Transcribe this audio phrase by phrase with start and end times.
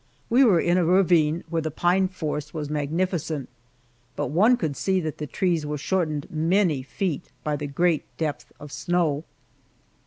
[0.31, 3.49] We were in a ravine where the pine forest was magnificent,
[4.15, 8.51] but one could see that the trees were shortened many feet by the great depth
[8.59, 9.25] of snow.